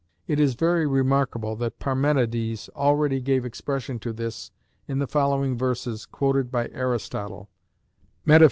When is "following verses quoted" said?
5.05-6.49